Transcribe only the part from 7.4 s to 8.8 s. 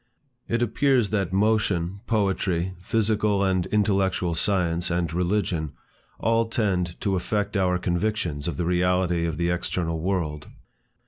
our convictions of the